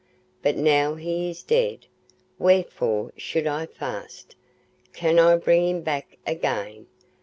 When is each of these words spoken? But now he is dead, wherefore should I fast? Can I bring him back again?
But 0.41 0.57
now 0.57 0.95
he 0.95 1.29
is 1.29 1.43
dead, 1.43 1.85
wherefore 2.39 3.11
should 3.17 3.45
I 3.45 3.67
fast? 3.67 4.35
Can 4.93 5.19
I 5.19 5.35
bring 5.35 5.67
him 5.67 5.81
back 5.83 6.17
again? 6.25 6.87